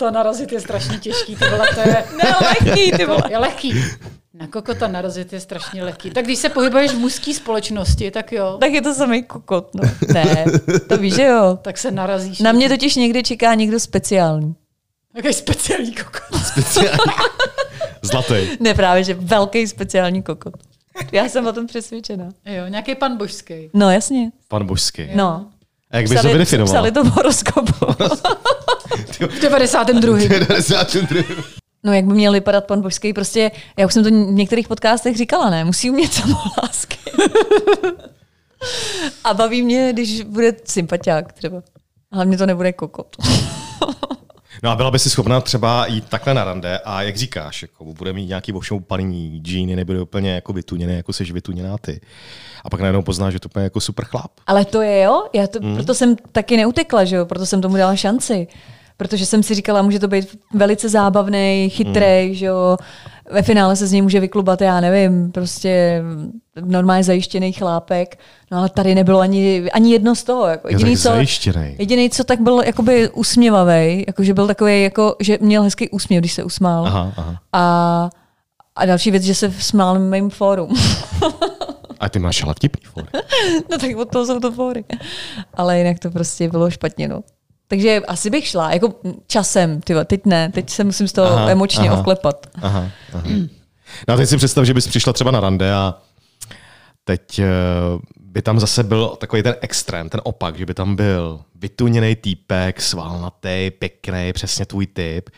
[0.00, 2.04] Na kokota narazit je strašně těžký, ty vole, to je...
[2.16, 3.22] Ne, lehký, ty vole.
[3.30, 3.74] Je lehký.
[4.34, 6.10] Na kokota narazit je strašně lehký.
[6.10, 9.82] Tak když se pohybuješ v mužské společnosti, tak jo, Tak je to samý kokot, no.
[10.14, 10.44] Ne,
[10.88, 11.58] to víš, že jo.
[11.62, 12.38] tak se narazíš.
[12.40, 14.54] Na mě totiž někdy čeká někdo speciální.
[15.14, 16.40] Takový speciální kokot.
[18.02, 18.34] Zlatý.
[18.60, 20.54] Ne právě, že velký speciální kokot.
[21.12, 22.28] Já jsem o tom přesvědčená.
[22.46, 23.70] Jo, nějaký pan božský.
[23.74, 24.30] No jasně.
[24.48, 25.08] Pan božský.
[25.14, 25.46] No.
[25.90, 26.74] A jak bys to vydefinovala?
[26.74, 27.72] psali to v horoskopu.
[29.28, 30.18] V 92.
[30.28, 31.22] 92.
[31.84, 35.16] No jak by měl vypadat pan božský, prostě, já už jsem to v některých podcastech
[35.16, 36.96] říkala, ne, musí umět samolásky.
[39.24, 41.62] A baví mě, když bude sympatiák třeba.
[42.12, 43.16] Hlavně to nebude kokot.
[44.62, 47.84] No a byla by si schopná třeba jít takhle na rande a jak říkáš, jako
[47.84, 52.00] bude mít nějaký ošoupaný džíny, nebude úplně jako vytuněný, jako seš vytuněná ty.
[52.64, 54.30] A pak najednou poznáš, že to je jako super chlap.
[54.46, 55.68] Ale to je jo, já to, Hmm.
[55.68, 55.74] mm.
[55.76, 58.46] proto jsem taky neutekla, že jo, proto jsem tomu dala šanci.
[59.00, 62.34] Protože jsem si říkala, může to být velice zábavný, chytrý, Hmm.
[62.34, 62.76] že jo.
[63.32, 66.02] Ve finále se z něj může vyklubat, já nevím, prostě
[66.60, 68.18] normálně zajištěný chlápek.
[68.50, 70.46] No ale tady nebylo ani, ani jedno z toho.
[70.46, 70.68] Jako.
[70.68, 71.76] Je tak zajištěnej.
[71.78, 76.20] Jediný, co tak byl jakoby usměvavý, jako že byl takový, jako, že měl hezký úsměv,
[76.20, 76.86] když se usmál.
[76.86, 77.36] Aha, aha.
[77.52, 78.10] A,
[78.76, 80.74] a další věc, že se smál mým fórum.
[82.00, 83.06] A ty máš ale vtipný fóry.
[83.70, 84.84] No tak od toho jsou to fóry.
[85.54, 87.20] Ale jinak to prostě bylo špatně, no.
[87.70, 88.94] Takže asi bych šla, jako
[89.26, 92.00] časem, tyva, teď ne, teď se musím z toho Aha, emočně aha.
[92.00, 92.46] oklepat.
[92.62, 93.24] Aha, aha.
[94.08, 95.94] No a teď si představ, že bys přišla třeba na rande a
[97.04, 97.46] teď eh,
[98.20, 102.80] by tam zase byl takový ten extrém, ten opak, že by tam byl vytuněný týpek,
[102.80, 105.30] svalnatý, pěkný, přesně tvůj typ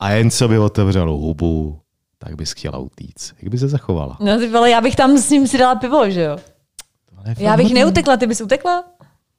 [0.00, 1.80] a jen co by otevřel hubu,
[2.18, 3.34] tak bys chtěla utíct.
[3.42, 4.16] Jak by se zachovala?
[4.20, 6.38] No ty vole, já bych tam s ním si dala pivo, že jo?
[7.38, 8.84] Já bych neutekla, ty bys utekla?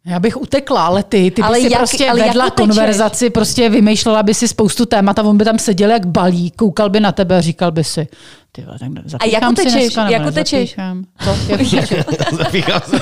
[0.06, 3.70] Já bych utekla, ale ty, ty by Ale si jak- prostě ale vedla konverzaci, prostě
[3.70, 7.12] vymýšlela by si spoustu témat a on by tam seděl jak balík, koukal by na
[7.12, 8.08] tebe a říkal by si,
[8.52, 9.74] ty vole, tak zapíchám jak si utečeš?
[9.74, 10.76] dneska, nebo Jak utečeš?
[10.76, 11.04] nezapíchám?
[11.24, 11.30] Co?
[11.52, 11.94] Jak utečeš?
[12.38, 13.00] Zapíchám se.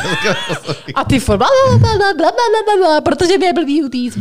[0.96, 1.40] A ty furt,
[3.04, 4.18] protože mě je blbý utíct.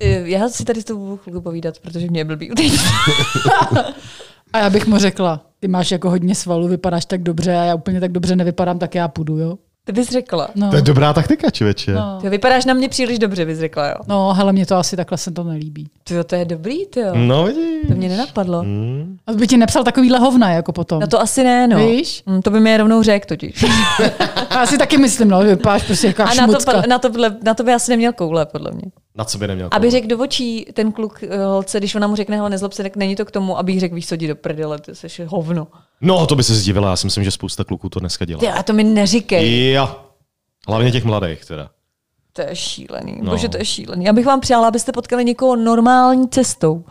[0.00, 2.78] Eh, Já si tady s tou budu chvilku povídat, protože mě je blbý utekla.
[4.52, 7.74] A já bych mu řekla, ty máš jako hodně svalů, vypadáš tak dobře a já
[7.74, 9.58] úplně tak dobře nevypadám, tak já půjdu, jo?
[9.88, 10.48] Ty bys řekla.
[10.54, 11.92] No, To je dobrá taktika, člověče.
[11.94, 12.18] no.
[12.20, 13.94] Ty vypadáš na mě příliš dobře, bys řekla, jo.
[14.06, 15.86] no hele, mě to asi takhle se to nelíbí.
[16.04, 17.10] Ty jo, to je dobrý, ty jo.
[17.14, 17.88] No vidíš.
[17.88, 18.64] To mě nenapadlo.
[19.26, 21.00] A by ti nepsal takovýhle hovna jako potom.
[21.00, 21.78] No to asi ne, no.
[21.78, 22.22] Víš?
[22.26, 23.64] Mm, To by mi rovnou řekl totiž.
[24.50, 26.72] Já si taky myslím, no, že vypadáš prostě jako A na šmucka.
[26.82, 27.08] to, na, to,
[27.42, 28.82] na to by asi neměl koule, podle mě.
[29.18, 32.16] Na co by neměl Aby řekl do očí ten kluk eh, holce, když ona mu
[32.16, 34.28] řekne, hele, nezlob se, tak není to k tomu, aby jí řekl, víš co, jdi
[34.28, 35.66] do prdele, ty jsi hovno.
[36.00, 38.40] No, to by se zdivila, já si myslím, že spousta kluků to dneska dělá.
[38.40, 39.72] Ty, a to mi neříkej.
[39.72, 39.96] Jo.
[40.68, 41.70] Hlavně těch mladých teda.
[42.32, 43.18] To je šílený.
[43.22, 43.30] No.
[43.30, 44.04] Bože, to je šílený.
[44.04, 46.84] Já bych vám přála, abyste potkali někoho normální cestou.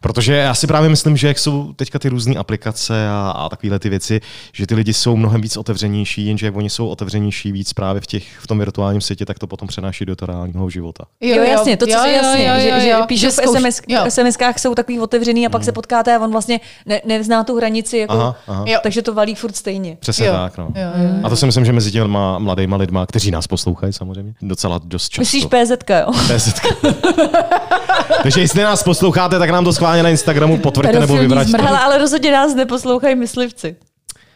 [0.00, 3.78] Protože já si právě myslím, že jak jsou teďka ty různé aplikace a, a takovéhle
[3.78, 4.20] ty věci,
[4.52, 8.06] že ty lidi jsou mnohem víc otevřenější, jenže jak oni jsou otevřenější víc právě v,
[8.06, 11.04] těch, v tom virtuálním světě, tak to potom přenáší do toho reálného života.
[11.20, 14.00] Jo, jo jasně, to, co si jasně, že, že píšou v SMS, jo.
[14.04, 17.98] SMS-kách jsou takový otevřený a pak se potkáte a on vlastně ne, nezná tu hranici,
[17.98, 18.64] jako, Aha, aha.
[18.66, 18.78] Jo.
[18.82, 19.96] takže to valí furt stejně.
[20.00, 20.64] Přesně Jo, tak, no.
[20.64, 21.20] jo, jo.
[21.22, 25.08] A to si myslím, že mezi těma mladýma lidma, kteří nás poslouchají samozřejmě, docela dost
[25.08, 25.20] často.
[25.20, 26.12] Myslíš PZK, jo?
[26.36, 26.66] PZK.
[28.22, 31.56] Takže jestli nás posloucháte, tak nám to schválně na Instagramu potvrďte nebo vyvraťte.
[31.58, 33.76] Ale, ale rozhodně nás neposlouchají myslivci.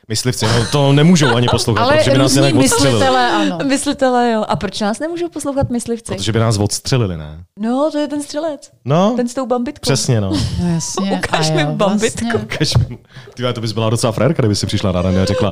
[0.09, 2.93] Myslivci, no to nemůžou ani poslouchat, Ale protože by nás jinak odstřelili.
[2.95, 3.59] myslitelé, ano.
[3.65, 4.45] Myslitele, jo.
[4.49, 6.15] A proč nás nemůžou poslouchat myslivci?
[6.15, 7.45] Protože by nás odstřelili, ne?
[7.59, 8.71] No, to je ten střelec.
[8.85, 9.81] No, Ten s tou bambitkou.
[9.83, 10.31] přesně, no.
[10.63, 11.13] No jasně.
[11.13, 12.25] Ukaž mi jo, bambitku.
[12.29, 12.55] vlastně.
[12.55, 12.99] Ukaž mi.
[13.35, 15.51] Ty to bys byla docela frérka, kdyby si přišla na rande a řekla,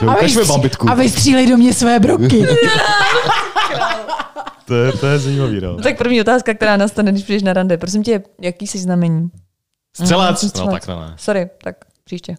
[0.00, 0.90] ty ukaž mi bambitku.
[0.90, 2.46] A vystřílej do mě své broky.
[4.66, 5.72] To je, to je zajímavý, no.
[5.72, 7.76] No tak první otázka, která nastane, když přijdeš na rande.
[7.78, 9.28] Prosím tě, jaký jsi znamení?
[10.02, 10.38] Střelec?
[10.40, 10.72] jsem No střelec.
[10.72, 11.14] tak to ne.
[11.16, 12.36] Sorry, tak příště.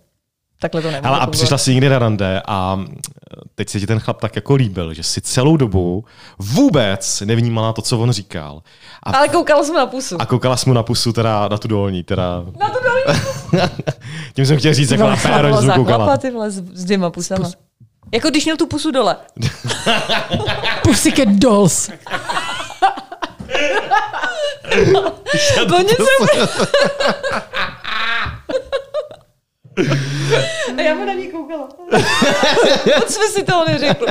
[0.59, 1.09] Takhle to nebude.
[1.09, 2.79] Hele, a přišla jsi někdy na rande a
[3.55, 6.05] teď se ti ten chlap tak jako líbil, že si celou dobu
[6.39, 8.61] vůbec nevnímala to, co on říkal.
[9.03, 10.21] A, Ale koukala jsem na pusu.
[10.21, 12.43] a koukala jsi mu na pusu, teda na tu dolní, teda...
[12.59, 13.19] Na to dolní.
[14.33, 16.17] Tím jsem chtěl říct, jako na péro, že jsem koukala.
[16.17, 17.49] Ty vole, s, s dvěma pusama.
[18.13, 19.15] Jako když měl tu pusu dole.
[20.83, 21.89] Pussycat Dolls.
[25.75, 25.95] Oni se...
[30.77, 31.69] A já mu na ní koukala.
[32.99, 34.07] Moc jsme si toho neřekli.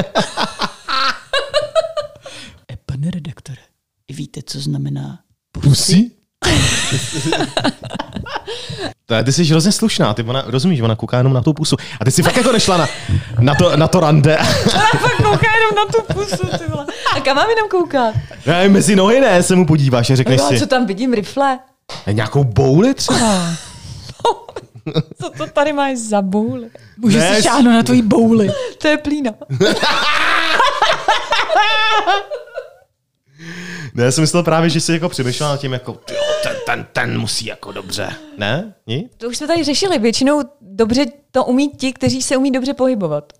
[2.72, 3.60] E, pane redaktore,
[4.10, 5.18] víte, co znamená
[5.52, 6.03] Pusy?
[9.14, 11.76] To je, ty jsi hrozně slušná, ty ona, rozumíš, ona kouká jenom na tu pusu.
[12.00, 12.88] A ty jsi fakt jako nešla na,
[13.40, 14.36] na, to, na to rande.
[14.74, 16.86] Ale fakt kouká jenom na tu pusu, ty vole.
[17.16, 18.14] A kam mám jenom koukat?
[18.46, 21.58] Ne, mezi nohy ne, se mu podíváš a řekneš No, si, co tam vidím, rifle?
[22.12, 23.18] nějakou bouli třeba?
[25.22, 26.66] Co to tady máš za boule?
[26.98, 28.50] Můžu Ne, si šáhnout na tvojí bouli.
[28.78, 29.30] To je plína.
[33.94, 36.86] Ne, já jsem myslel právě, že jsi jako přemýšlela nad tím, jako, jo, ten, ten,
[36.92, 38.08] ten musí jako dobře.
[38.38, 38.74] Ne?
[38.86, 39.08] Ní?
[39.16, 39.98] To už jsme tady řešili.
[39.98, 43.32] Většinou dobře to umí ti, kteří se umí dobře pohybovat.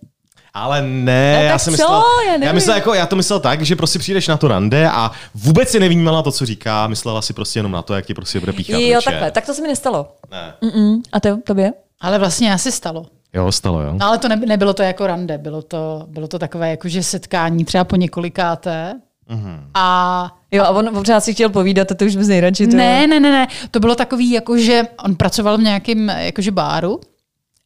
[0.53, 1.83] Ale ne, No, já jsem co?
[1.83, 2.47] myslel, Já nevím.
[2.47, 5.69] já, myslel jako, já to myslel tak, že prostě přijdeš na to rande a vůbec
[5.69, 8.53] si nevnímala to, co říká, myslela si prostě jenom na to, jak ti prostě bude
[8.53, 9.13] píchat Jo, večer.
[9.13, 9.31] takhle.
[9.31, 10.15] Tak to se mi nestalo.
[10.31, 10.53] Ne.
[10.61, 11.01] Mm-mm.
[11.11, 11.73] A to, tobě?
[12.01, 13.05] Ale vlastně asi stalo.
[13.33, 13.93] Jo, stalo, jo.
[13.99, 17.65] No, ale to ne, nebylo to jako rande, bylo to, bylo to takové jakože setkání
[17.65, 18.93] třeba po několikáté.
[19.29, 19.59] Mm-hmm.
[19.73, 22.67] A Jo, a on pořád si chtěl povídat, a to už bys nejradši.
[22.67, 26.99] To ne, ne, ne, ne, to bylo takový, jakože on pracoval v nějakém jakože báru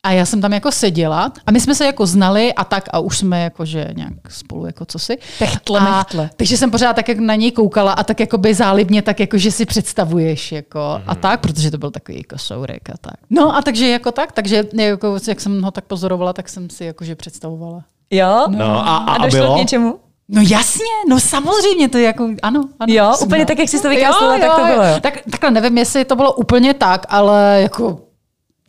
[0.03, 2.99] a já jsem tam jako seděla a my jsme se jako znali a tak a
[2.99, 5.17] už jsme jakože nějak spolu jako cosi.
[5.39, 6.29] Techtle, a, mechtle.
[6.35, 9.51] Takže jsem pořád tak jak na něj koukala a tak jakoby zálibně, tak jako, že
[9.51, 11.03] si představuješ jako mm-hmm.
[11.07, 13.15] a tak, protože to byl takový jako sourek a tak.
[13.29, 16.85] No a takže jako tak, takže jako, jak jsem ho tak pozorovala, tak jsem si
[16.85, 17.83] jakože představovala.
[18.11, 18.45] Jo?
[18.49, 19.55] No a, a, A a došlo bylo?
[19.55, 19.99] k něčemu?
[20.29, 22.69] No jasně, no samozřejmě, to je jako, ano.
[22.79, 24.99] ano Jo, jsem úplně tak, jak jsi to vykreslila, tak to bylo, jo.
[25.01, 27.99] Tak, takhle nevím, jestli to bylo úplně tak, ale jako,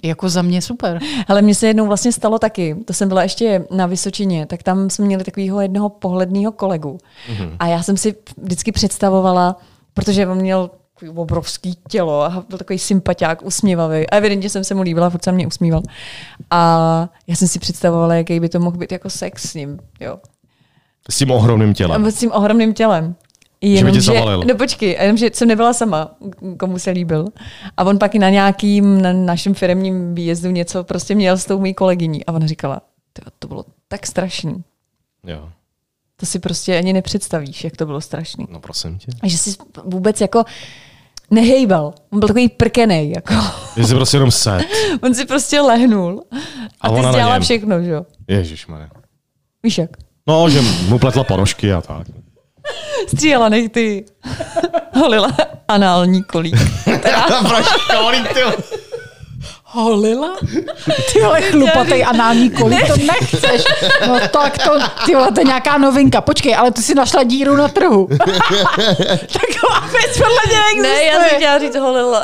[0.03, 1.01] jako za mě super.
[1.29, 4.91] Ale mně se jednou vlastně stalo taky, to jsem byla ještě na Vysočině, tak tam
[4.91, 6.99] jsme měli takového jednoho pohledného kolegu.
[7.33, 7.57] Mm-hmm.
[7.59, 9.57] A já jsem si vždycky představovala,
[9.95, 14.11] protože on měl takový obrovský tělo a byl takový sympatiák, usmívavý.
[14.11, 15.83] A evidentně jsem se mu líbila, furt se mě usmíval.
[16.51, 19.79] A já jsem si představovala, jaký by to mohl být jako sex s ním.
[20.01, 20.19] Jo.
[21.11, 22.07] S tím ohromným tělem.
[22.11, 23.15] S tím ohromným tělem.
[23.75, 24.43] Že by tě zavalil.
[24.49, 26.11] no počkej, jenom, že jsem nebyla sama,
[26.59, 27.27] komu se líbil.
[27.77, 31.61] A on pak i na nějakým na našem firmním výjezdu něco prostě měl s tou
[31.61, 32.25] mý kolegyní.
[32.27, 32.81] A ona říkala,
[33.13, 34.63] "Tyjo, to bylo tak strašný.
[35.27, 35.49] Jo.
[36.17, 38.47] To si prostě ani nepředstavíš, jak to bylo strašný.
[38.51, 39.07] No prosím tě.
[39.23, 39.51] A že si
[39.85, 40.45] vůbec jako
[41.31, 41.95] nehejbal.
[42.13, 43.11] On byl takový prkenej.
[43.11, 43.35] Jako.
[43.77, 44.63] Že jsi prostě jenom set.
[45.03, 46.23] On si prostě lehnul
[46.81, 48.07] a, A ty jsi dělala všechno, že jo?
[48.29, 48.91] Ježišmarja.
[49.63, 49.91] Víš jak?
[50.27, 52.07] No, že mu pletla ponožky a tak.
[53.09, 54.05] Stříhala nechty.
[55.01, 55.31] Holila
[55.69, 56.57] anální kolík.
[57.49, 57.67] Proč
[58.01, 58.41] kolík, ty?
[59.65, 60.37] Holila?
[61.13, 63.65] Ty vole chlupatej anální kolí, to nechceš.
[64.07, 64.71] No tak to,
[65.07, 66.21] ty vole, to je nějaká novinka.
[66.21, 68.09] Počkej, ale ty si našla díru na trhu.
[69.33, 70.83] Taková věc podle mě neexistuje.
[70.83, 72.17] Ne, já jsem chtěla říct holil uh,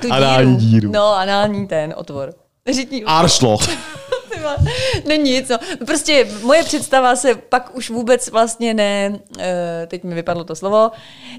[0.00, 0.90] tu Anální díru.
[0.92, 2.34] No, anální ten otvor.
[2.72, 3.68] Řitní Aršloch.
[5.06, 5.58] Není nic, no.
[5.86, 9.18] Prostě moje představa se pak už vůbec vlastně ne, uh,
[9.86, 10.90] teď mi vypadlo to slovo,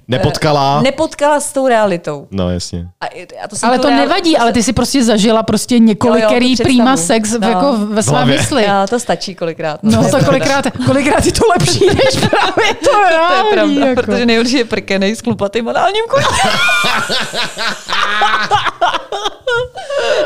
[0.07, 0.77] Nepotkala.
[0.77, 2.27] uh, nepotkala s tou realitou.
[2.31, 2.87] No jasně.
[3.01, 3.05] A,
[3.43, 6.53] a to Ale to real- nevadí, ale ty si prostě zažila prostě Jo, jo, několikerý
[6.55, 6.97] představu.
[6.97, 7.49] sex No.
[7.49, 8.37] jako ve V své hlavě.
[8.37, 8.63] mysli.
[8.63, 9.79] Jo, to stačí kolikrát.
[9.83, 13.49] No to je to kolikrát, kolikrát je to lepší, než právě to To je reální,
[13.53, 14.01] pravda, jako.
[14.01, 16.03] protože nejhorší je prkenej s chlupatým análním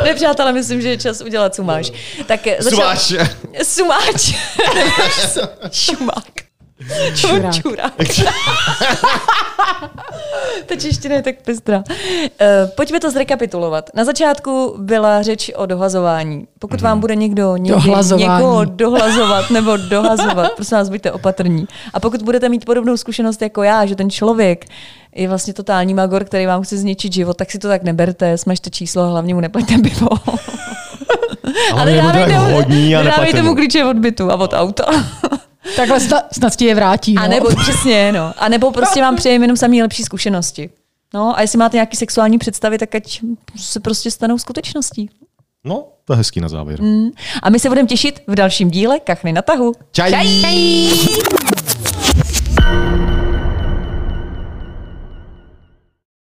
[0.03, 1.91] ne, přátelé, myslím, že je čas udělat sumáš.
[2.25, 3.13] Tak Sumáš.
[3.63, 4.33] Sumáč.
[5.71, 6.47] Šumák.
[7.15, 7.53] Čurák.
[7.53, 7.93] Čurák.
[10.65, 11.77] Ta čeština je tak pestrá.
[11.77, 13.89] Uh, pojďme to zrekapitulovat.
[13.93, 16.47] Na začátku byla řeč o dohazování.
[16.59, 21.67] Pokud vám bude někdo někdy někoho dohlazovat nebo dohazovat, prosím vás, buďte opatrní.
[21.93, 24.65] A pokud budete mít podobnou zkušenost jako já, že ten člověk
[25.17, 28.69] je vlastně totální magor, který vám chce zničit život, tak si to tak neberte, smažte
[28.69, 30.09] číslo a hlavně mu neplaťte pivo.
[31.73, 34.85] Ale je dávejte mu hodní a dávejte neplaťte mu klíče od bytu a od auta.
[35.75, 37.13] Takhle snad, snad ti je vrátí.
[37.13, 37.21] No.
[37.21, 38.33] A nebo přesně, no.
[38.37, 40.69] A nebo prostě vám přejeme jenom samý lepší zkušenosti.
[41.13, 43.21] No a jestli máte nějaký sexuální představy, tak ať
[43.55, 45.09] se prostě stanou skutečností.
[45.63, 46.79] No, to je hezký na závěr.
[47.43, 49.73] A my se budeme těšit v dalším díle Kachny na tahu.
[49.91, 50.11] Čaj.
[50.11, 51.56] Čaj!